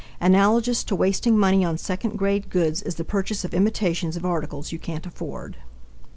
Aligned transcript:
Analogous 0.19 0.83
to 0.85 0.95
wasting 0.95 1.37
money 1.37 1.63
on 1.63 1.77
second 1.77 2.15
grade 2.17 2.49
goods 2.49 2.81
is 2.81 2.95
the 2.95 3.05
purchase 3.05 3.45
of 3.45 3.53
imitations 3.53 4.15
of 4.15 4.25
articles 4.25 4.71
you 4.71 4.79
can't 4.79 5.05
afford. 5.05 5.57